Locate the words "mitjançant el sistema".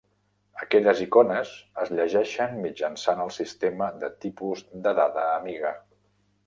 2.65-3.93